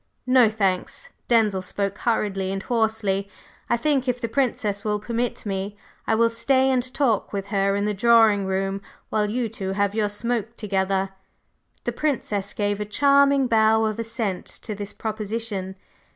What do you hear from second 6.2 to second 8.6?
stay and talk with her in the drawing